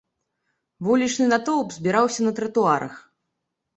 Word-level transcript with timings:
Вулічны 0.87 1.25
натоўп 1.33 1.69
збіраўся 1.77 2.21
на 2.29 2.37
тратуарах. 2.41 2.93